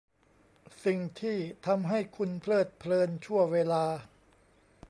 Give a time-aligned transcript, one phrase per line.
[0.85, 3.85] สิ่งที่ทำให้คุณเพลิดเพลินชั่วเวลา